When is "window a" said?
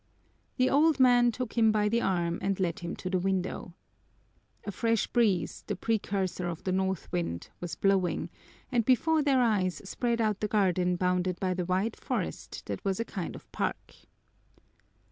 3.19-4.71